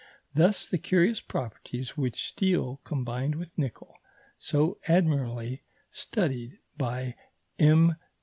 Thus 0.33 0.67
the 0.67 0.79
curious 0.79 1.21
properties 1.21 1.95
which 1.95 2.25
steel 2.25 2.81
combined 2.83 3.35
with 3.35 3.55
nickel 3.55 3.99
so 4.35 4.79
admirably 4.87 5.61
studied 5.91 6.57
by 6.75 7.13
M. 7.59 7.95